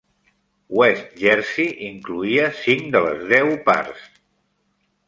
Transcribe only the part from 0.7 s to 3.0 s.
West Jersey incloïa cinc